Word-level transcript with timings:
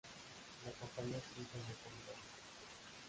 La 0.65 0.71
compañía 0.71 1.17
existe 1.19 1.59
en 1.59 1.63
la 1.63 1.69
actualidad. 1.69 2.15